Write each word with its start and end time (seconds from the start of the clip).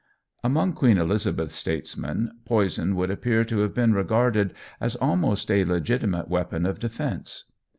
Among 0.43 0.73
Queen 0.73 0.97
Elizabeth's 0.97 1.53
statesmen, 1.53 2.31
poison 2.43 2.95
would 2.95 3.11
appear 3.11 3.45
to 3.45 3.59
have 3.59 3.75
been 3.75 3.93
regarded 3.93 4.51
as 4.79 4.95
almost 4.95 5.51
a 5.51 5.63
legitimate 5.63 6.27
weapon 6.27 6.65
of 6.65 6.79
defence. 6.79 7.43